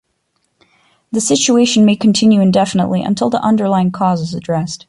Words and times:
The 1.11 1.21
situation 1.21 1.85
may 1.85 1.95
continue 1.95 2.41
indefinitely 2.41 3.03
until 3.03 3.29
the 3.29 3.39
underlying 3.43 3.91
cause 3.91 4.19
is 4.21 4.33
addressed. 4.33 4.79